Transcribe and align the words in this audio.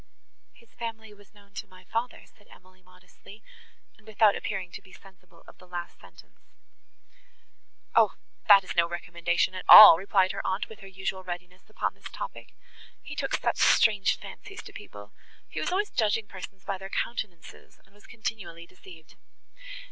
"His 0.55 0.73
family 0.73 1.13
was 1.13 1.31
known 1.35 1.53
to 1.53 1.67
my 1.67 1.83
father," 1.83 2.23
said 2.25 2.47
Emily 2.49 2.81
modestly, 2.81 3.43
and 3.95 4.07
without 4.07 4.35
appearing 4.35 4.71
to 4.71 4.81
be 4.81 4.91
sensible 4.93 5.43
of 5.47 5.59
the 5.59 5.67
last 5.67 5.99
sentence. 5.99 6.39
"O! 7.95 8.13
that 8.47 8.63
is 8.63 8.75
no 8.75 8.89
recommendation 8.89 9.53
at 9.53 9.63
all," 9.69 9.99
replied 9.99 10.31
her 10.31 10.41
aunt, 10.43 10.69
with 10.69 10.79
her 10.79 10.87
usual 10.87 11.21
readiness 11.23 11.69
upon 11.69 11.93
this 11.93 12.09
topic; 12.09 12.55
"he 13.03 13.15
took 13.15 13.35
such 13.35 13.57
strange 13.57 14.17
fancies 14.17 14.63
to 14.63 14.73
people! 14.73 15.13
He 15.47 15.59
was 15.59 15.71
always 15.71 15.91
judging 15.91 16.25
persons 16.25 16.65
by 16.65 16.79
their 16.79 16.89
countenances, 16.89 17.79
and 17.85 17.93
was 17.93 18.07
continually 18.07 18.65
deceived." 18.65 19.17